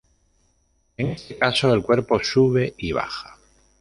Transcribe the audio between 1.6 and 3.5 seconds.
el cuerpo sube y baja.